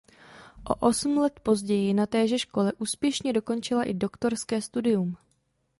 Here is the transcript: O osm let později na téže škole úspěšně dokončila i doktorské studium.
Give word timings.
O 0.69 0.77
osm 0.87 1.17
let 1.19 1.39
později 1.39 1.93
na 1.93 2.05
téže 2.05 2.39
škole 2.39 2.73
úspěšně 2.77 3.33
dokončila 3.33 3.83
i 3.83 3.93
doktorské 3.93 4.61
studium. 4.61 5.15